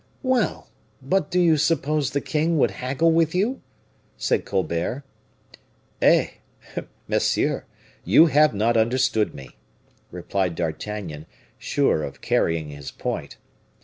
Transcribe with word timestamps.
"Well! 0.23 0.67
but 0.99 1.29
do 1.29 1.39
you 1.39 1.57
suppose 1.57 2.09
the 2.09 2.21
king 2.21 2.57
would 2.57 2.71
haggle 2.71 3.11
with 3.11 3.35
you?" 3.35 3.61
said 4.17 4.45
Colbert. 4.45 5.03
"Eh! 6.01 6.29
monsieur, 7.07 7.65
you 8.03 8.25
have 8.25 8.51
not 8.55 8.75
understood 8.75 9.35
me," 9.35 9.57
replied 10.09 10.55
D'Artagnan, 10.55 11.27
sure 11.59 12.01
of 12.01 12.19
carrying 12.19 12.69
his 12.71 12.89
point. 12.89 13.37